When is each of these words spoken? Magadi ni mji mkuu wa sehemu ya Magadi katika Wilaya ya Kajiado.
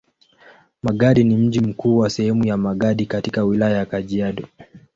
Magadi 0.83 1.23
ni 1.23 1.35
mji 1.35 1.59
mkuu 1.59 1.97
wa 1.97 2.09
sehemu 2.09 2.45
ya 2.47 2.57
Magadi 2.57 3.05
katika 3.05 3.43
Wilaya 3.43 3.77
ya 3.77 3.85
Kajiado. 3.85 4.47